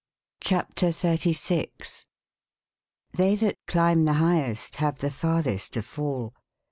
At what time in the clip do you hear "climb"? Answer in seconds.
3.67-4.05